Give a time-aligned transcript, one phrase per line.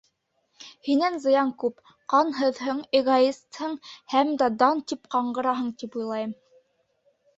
[0.87, 3.75] Һинән зыян күп, ҡанһыҙһың, эгоистһың
[4.15, 6.35] һәм дә дан, тип ҡаңғыраһың, тип уйлайым.